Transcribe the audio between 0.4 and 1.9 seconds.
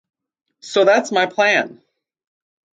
So that’s my plan.